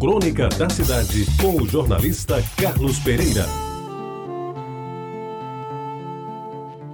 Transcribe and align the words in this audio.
Crônica 0.00 0.48
da 0.50 0.70
Cidade, 0.70 1.26
com 1.42 1.60
o 1.60 1.68
jornalista 1.68 2.40
Carlos 2.56 3.00
Pereira. 3.00 3.44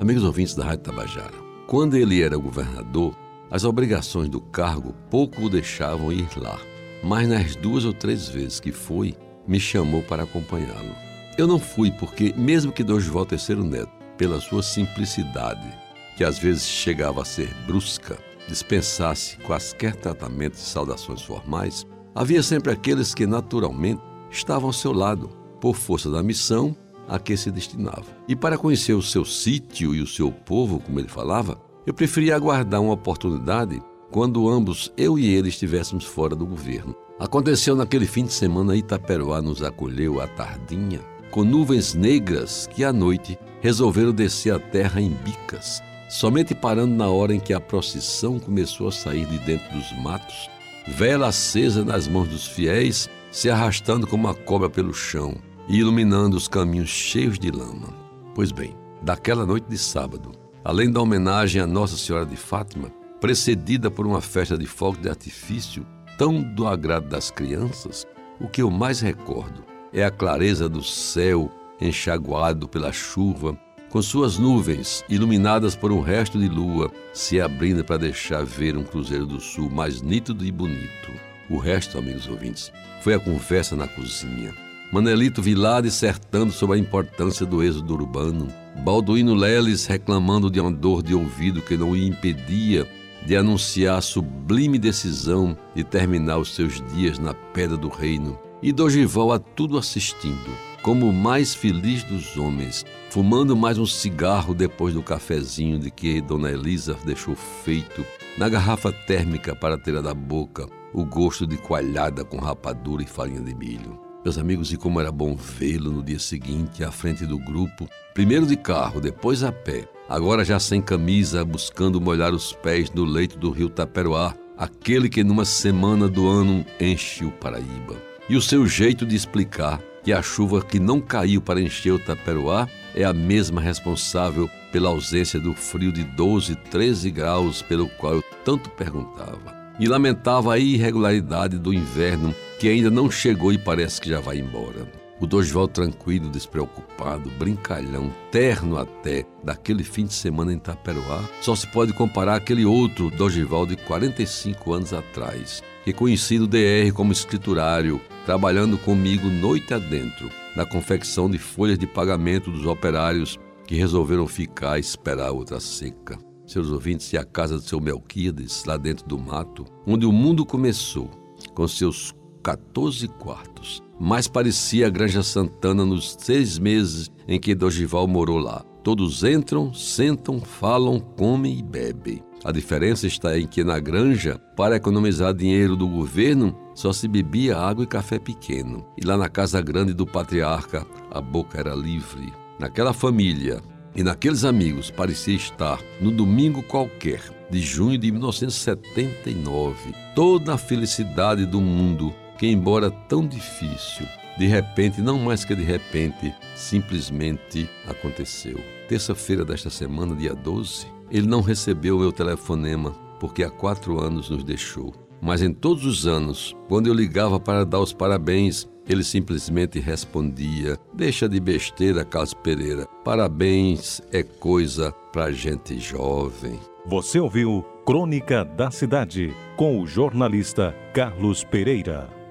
Amigos 0.00 0.24
ouvintes 0.24 0.54
da 0.54 0.64
Rádio 0.64 0.84
Tabajara, 0.84 1.34
quando 1.66 1.98
ele 1.98 2.22
era 2.22 2.38
governador, 2.38 3.14
as 3.50 3.62
obrigações 3.64 4.30
do 4.30 4.40
cargo 4.40 4.94
pouco 5.10 5.42
o 5.42 5.50
deixavam 5.50 6.10
ir 6.10 6.26
lá. 6.38 6.58
Mas 7.02 7.28
nas 7.28 7.54
duas 7.54 7.84
ou 7.84 7.92
três 7.92 8.26
vezes 8.26 8.58
que 8.58 8.72
foi, 8.72 9.14
me 9.46 9.60
chamou 9.60 10.02
para 10.02 10.22
acompanhá-lo. 10.22 10.96
Eu 11.36 11.46
não 11.46 11.58
fui 11.58 11.90
porque, 11.90 12.32
mesmo 12.34 12.72
que 12.72 12.82
Dorival 12.82 13.26
Terceiro 13.26 13.62
Neto, 13.62 13.92
pela 14.16 14.40
sua 14.40 14.62
simplicidade, 14.62 15.68
que 16.16 16.24
às 16.24 16.38
vezes 16.38 16.66
chegava 16.66 17.20
a 17.20 17.26
ser 17.26 17.52
brusca, 17.66 18.16
dispensasse 18.48 19.36
quaisquer 19.38 19.94
tratamentos 19.94 20.58
e 20.60 20.64
saudações 20.64 21.20
formais, 21.20 21.86
havia 22.14 22.42
sempre 22.42 22.72
aqueles 22.72 23.14
que 23.14 23.26
naturalmente 23.26 24.00
estavam 24.30 24.68
ao 24.68 24.72
seu 24.72 24.92
lado, 24.92 25.30
por 25.60 25.74
força 25.74 26.10
da 26.10 26.22
missão 26.22 26.76
a 27.08 27.18
que 27.18 27.36
se 27.36 27.50
destinava. 27.50 28.04
E 28.28 28.36
para 28.36 28.58
conhecer 28.58 28.94
o 28.94 29.02
seu 29.02 29.24
sítio 29.24 29.94
e 29.94 30.00
o 30.00 30.06
seu 30.06 30.30
povo, 30.30 30.78
como 30.78 30.98
ele 30.98 31.08
falava, 31.08 31.60
eu 31.86 31.92
preferia 31.92 32.36
aguardar 32.36 32.80
uma 32.80 32.94
oportunidade 32.94 33.80
quando 34.10 34.48
ambos, 34.48 34.92
eu 34.96 35.18
e 35.18 35.26
ele, 35.26 35.48
estivéssemos 35.48 36.04
fora 36.04 36.36
do 36.36 36.46
governo. 36.46 36.94
Aconteceu 37.18 37.74
naquele 37.74 38.06
fim 38.06 38.24
de 38.24 38.32
semana, 38.32 38.76
Itaperuá 38.76 39.42
nos 39.42 39.62
acolheu 39.62 40.20
à 40.20 40.26
tardinha, 40.26 41.00
com 41.30 41.42
nuvens 41.42 41.94
negras 41.94 42.68
que 42.72 42.84
à 42.84 42.92
noite 42.92 43.38
resolveram 43.60 44.12
descer 44.12 44.54
a 44.54 44.58
terra 44.58 45.00
em 45.00 45.10
bicas, 45.10 45.82
somente 46.08 46.54
parando 46.54 46.94
na 46.94 47.08
hora 47.08 47.34
em 47.34 47.40
que 47.40 47.52
a 47.52 47.60
procissão 47.60 48.38
começou 48.38 48.88
a 48.88 48.92
sair 48.92 49.26
de 49.26 49.38
dentro 49.40 49.72
dos 49.76 49.92
matos, 50.00 50.48
vela 50.86 51.28
acesa 51.28 51.84
nas 51.84 52.06
mãos 52.06 52.28
dos 52.28 52.46
fiéis, 52.46 53.08
se 53.30 53.50
arrastando 53.50 54.06
como 54.06 54.26
uma 54.26 54.34
cobra 54.34 54.68
pelo 54.70 54.94
chão 54.94 55.36
e 55.68 55.78
iluminando 55.78 56.36
os 56.36 56.46
caminhos 56.46 56.88
cheios 56.88 57.38
de 57.38 57.50
lama. 57.50 57.88
Pois 58.34 58.52
bem, 58.52 58.76
daquela 59.02 59.46
noite 59.46 59.66
de 59.68 59.78
sábado, 59.78 60.32
além 60.64 60.90
da 60.90 61.00
homenagem 61.00 61.60
à 61.60 61.66
Nossa 61.66 61.96
Senhora 61.96 62.26
de 62.26 62.36
Fátima, 62.36 62.90
precedida 63.20 63.90
por 63.90 64.06
uma 64.06 64.20
festa 64.20 64.56
de 64.56 64.66
fogo 64.66 64.98
de 64.98 65.08
artifício 65.08 65.86
tão 66.18 66.42
do 66.42 66.66
agrado 66.66 67.08
das 67.08 67.30
crianças, 67.30 68.06
o 68.40 68.48
que 68.48 68.62
eu 68.62 68.70
mais 68.70 69.00
recordo 69.00 69.64
é 69.92 70.04
a 70.04 70.10
clareza 70.10 70.68
do 70.68 70.82
céu 70.82 71.50
enxaguado 71.80 72.68
pela 72.68 72.92
chuva 72.92 73.58
com 73.94 74.02
suas 74.02 74.38
nuvens 74.38 75.04
iluminadas 75.08 75.76
por 75.76 75.92
um 75.92 76.00
resto 76.00 76.36
de 76.36 76.48
lua 76.48 76.90
se 77.12 77.40
abrindo 77.40 77.84
para 77.84 77.96
deixar 77.96 78.44
ver 78.44 78.76
um 78.76 78.82
Cruzeiro 78.82 79.24
do 79.24 79.38
Sul 79.38 79.70
mais 79.70 80.02
nítido 80.02 80.44
e 80.44 80.50
bonito. 80.50 81.12
O 81.48 81.58
resto, 81.58 81.96
amigos 81.96 82.26
ouvintes, 82.26 82.72
foi 83.02 83.14
a 83.14 83.20
conversa 83.20 83.76
na 83.76 83.86
cozinha. 83.86 84.52
Manelito 84.92 85.40
Vilar 85.40 85.80
dissertando 85.80 86.52
sobre 86.52 86.74
a 86.74 86.80
importância 86.80 87.46
do 87.46 87.62
êxodo 87.62 87.94
urbano, 87.94 88.48
Balduíno 88.82 89.32
Leles 89.32 89.86
reclamando 89.86 90.50
de 90.50 90.58
uma 90.58 90.72
dor 90.72 91.00
de 91.00 91.14
ouvido 91.14 91.62
que 91.62 91.76
não 91.76 91.90
o 91.90 91.96
impedia 91.96 92.90
de 93.24 93.36
anunciar 93.36 93.98
a 93.98 94.02
sublime 94.02 94.76
decisão 94.76 95.56
de 95.72 95.84
terminar 95.84 96.38
os 96.38 96.52
seus 96.52 96.82
dias 96.92 97.20
na 97.20 97.32
Pedra 97.32 97.76
do 97.76 97.88
Reino, 97.88 98.36
e 98.60 98.72
Dogival 98.72 99.30
a 99.30 99.38
tudo 99.38 99.78
assistindo, 99.78 100.50
como 100.84 101.08
o 101.08 101.12
mais 101.14 101.54
feliz 101.54 102.04
dos 102.04 102.36
homens, 102.36 102.84
fumando 103.08 103.56
mais 103.56 103.78
um 103.78 103.86
cigarro 103.86 104.54
depois 104.54 104.92
do 104.92 105.02
cafezinho 105.02 105.78
de 105.78 105.90
que 105.90 106.20
Dona 106.20 106.50
Elisa 106.50 106.94
deixou 107.06 107.34
feito 107.34 108.04
na 108.36 108.50
garrafa 108.50 108.92
térmica 108.92 109.56
para 109.56 109.78
ter 109.78 110.02
da 110.02 110.12
boca 110.12 110.68
o 110.92 111.02
gosto 111.02 111.46
de 111.46 111.56
coalhada 111.56 112.22
com 112.22 112.36
rapadura 112.36 113.02
e 113.02 113.06
farinha 113.06 113.40
de 113.40 113.54
milho. 113.54 113.98
Meus 114.22 114.36
amigos, 114.36 114.74
e 114.74 114.76
como 114.76 115.00
era 115.00 115.10
bom 115.10 115.34
vê-lo 115.34 115.90
no 115.90 116.02
dia 116.02 116.18
seguinte 116.18 116.84
à 116.84 116.92
frente 116.92 117.24
do 117.24 117.38
grupo, 117.38 117.88
primeiro 118.12 118.46
de 118.46 118.54
carro, 118.54 119.00
depois 119.00 119.42
a 119.42 119.50
pé, 119.50 119.88
agora 120.06 120.44
já 120.44 120.60
sem 120.60 120.82
camisa, 120.82 121.46
buscando 121.46 121.98
molhar 121.98 122.34
os 122.34 122.52
pés 122.52 122.90
no 122.90 123.04
leito 123.04 123.38
do 123.38 123.50
rio 123.50 123.70
Taperoá, 123.70 124.34
aquele 124.54 125.08
que 125.08 125.24
numa 125.24 125.46
semana 125.46 126.08
do 126.08 126.28
ano 126.28 126.62
enche 126.78 127.24
o 127.24 127.32
Paraíba. 127.32 127.96
E 128.28 128.36
o 128.36 128.42
seu 128.42 128.66
jeito 128.66 129.06
de 129.06 129.16
explicar 129.16 129.80
que 130.04 130.12
a 130.12 130.20
chuva 130.22 130.62
que 130.62 130.78
não 130.78 131.00
caiu 131.00 131.40
para 131.40 131.60
encher 131.60 131.92
o 131.92 131.98
Taperoá 131.98 132.68
é 132.94 133.04
a 133.04 133.12
mesma 133.12 133.60
responsável 133.60 134.48
pela 134.70 134.90
ausência 134.90 135.40
do 135.40 135.54
frio 135.54 135.90
de 135.90 136.04
12, 136.04 136.54
13 136.56 137.10
graus 137.10 137.62
pelo 137.62 137.88
qual 137.88 138.14
eu 138.14 138.24
tanto 138.44 138.68
perguntava. 138.70 139.64
E 139.80 139.88
lamentava 139.88 140.54
a 140.54 140.58
irregularidade 140.58 141.58
do 141.58 141.72
inverno 141.72 142.34
que 142.60 142.68
ainda 142.68 142.90
não 142.90 143.10
chegou 143.10 143.52
e 143.52 143.58
parece 143.58 144.00
que 144.00 144.10
já 144.10 144.20
vai 144.20 144.38
embora. 144.38 144.86
O 145.20 145.26
Dosval 145.26 145.68
tranquilo, 145.68 146.28
despreocupado, 146.28 147.30
brincalhão, 147.38 148.12
terno 148.30 148.76
até, 148.76 149.24
daquele 149.42 149.82
fim 149.82 150.04
de 150.04 150.12
semana 150.12 150.52
em 150.52 150.58
Taperoá, 150.58 151.24
só 151.40 151.54
se 151.54 151.66
pode 151.68 151.92
comparar 151.92 152.36
aquele 152.36 152.64
outro 152.64 153.10
Dosval 153.10 153.64
de 153.64 153.76
45 153.76 154.72
anos 154.72 154.92
atrás, 154.92 155.62
que 155.84 155.92
conheci 155.92 156.38
no 156.38 156.46
DR 156.46 156.90
como 156.94 157.12
escriturário, 157.12 158.00
trabalhando 158.24 158.78
comigo 158.78 159.28
noite 159.28 159.74
adentro, 159.74 160.30
na 160.56 160.64
confecção 160.64 161.28
de 161.30 161.38
folhas 161.38 161.78
de 161.78 161.86
pagamento 161.86 162.50
dos 162.50 162.64
operários 162.64 163.38
que 163.66 163.74
resolveram 163.74 164.26
ficar 164.26 164.72
a 164.72 164.78
esperar 164.78 165.30
outra 165.30 165.60
seca. 165.60 166.18
Seus 166.46 166.70
ouvintes, 166.70 167.12
e 167.12 167.18
a 167.18 167.24
casa 167.24 167.56
do 167.56 167.62
seu 167.62 167.80
Melquiades, 167.80 168.64
lá 168.64 168.76
dentro 168.76 169.06
do 169.06 169.18
mato, 169.18 169.64
onde 169.86 170.06
o 170.06 170.12
mundo 170.12 170.44
começou, 170.44 171.10
com 171.54 171.66
seus 171.68 172.14
14 172.42 173.08
quartos. 173.08 173.82
Mais 173.98 174.28
parecia 174.28 174.86
a 174.86 174.90
Granja 174.90 175.22
Santana 175.22 175.84
nos 175.84 176.16
seis 176.18 176.58
meses 176.58 177.10
em 177.26 177.38
que 177.38 177.54
Dogival 177.54 178.06
morou 178.06 178.38
lá. 178.38 178.62
Todos 178.82 179.24
entram, 179.24 179.72
sentam, 179.72 180.40
falam, 180.40 181.00
comem 181.00 181.58
e 181.58 181.62
bebem. 181.62 182.22
A 182.44 182.52
diferença 182.52 183.06
está 183.06 183.38
em 183.38 183.46
que 183.46 183.64
na 183.64 183.80
granja, 183.80 184.38
para 184.54 184.76
economizar 184.76 185.32
dinheiro 185.32 185.74
do 185.74 185.88
governo, 185.88 186.54
só 186.74 186.92
se 186.92 187.08
bebia 187.08 187.56
água 187.56 187.84
e 187.84 187.86
café 187.86 188.18
pequeno. 188.18 188.86
E 189.00 189.06
lá 189.06 189.16
na 189.16 189.30
casa 189.30 189.62
grande 189.62 189.94
do 189.94 190.06
patriarca, 190.06 190.86
a 191.10 191.22
boca 191.22 191.58
era 191.58 191.74
livre. 191.74 192.30
Naquela 192.60 192.92
família 192.92 193.62
e 193.96 194.02
naqueles 194.02 194.44
amigos 194.44 194.90
parecia 194.90 195.34
estar 195.34 195.80
no 196.02 196.10
domingo 196.10 196.62
qualquer 196.62 197.22
de 197.50 197.60
junho 197.60 197.96
de 197.96 198.12
1979. 198.12 199.94
Toda 200.14 200.52
a 200.52 200.58
felicidade 200.58 201.46
do 201.46 201.62
mundo 201.62 202.14
que, 202.38 202.46
embora 202.46 202.90
tão 202.90 203.26
difícil, 203.26 204.06
de 204.36 204.46
repente, 204.46 205.00
não 205.00 205.18
mais 205.18 205.46
que 205.46 205.54
de 205.54 205.62
repente, 205.62 206.34
simplesmente 206.54 207.70
aconteceu. 207.88 208.60
Terça-feira 208.88 209.44
desta 209.44 209.70
semana, 209.70 210.14
dia 210.14 210.34
12, 210.34 210.93
ele 211.14 211.28
não 211.28 211.40
recebeu 211.40 212.00
meu 212.00 212.10
telefonema 212.10 212.90
porque 213.20 213.44
há 213.44 213.48
quatro 213.48 214.00
anos 214.00 214.28
nos 214.28 214.42
deixou. 214.42 214.92
Mas 215.22 215.42
em 215.42 215.52
todos 215.52 215.86
os 215.86 216.08
anos, 216.08 216.54
quando 216.68 216.88
eu 216.88 216.92
ligava 216.92 217.38
para 217.38 217.64
dar 217.64 217.78
os 217.78 217.92
parabéns, 217.92 218.68
ele 218.86 219.04
simplesmente 219.04 219.78
respondia: 219.78 220.76
Deixa 220.92 221.28
de 221.28 221.38
besteira, 221.38 222.04
Carlos 222.04 222.34
Pereira. 222.34 222.86
Parabéns 223.04 224.02
é 224.12 224.24
coisa 224.24 224.92
para 225.12 225.30
gente 225.30 225.78
jovem. 225.78 226.58
Você 226.84 227.20
ouviu 227.20 227.64
Crônica 227.86 228.44
da 228.44 228.70
Cidade 228.72 229.32
com 229.56 229.80
o 229.80 229.86
jornalista 229.86 230.74
Carlos 230.92 231.44
Pereira. 231.44 232.23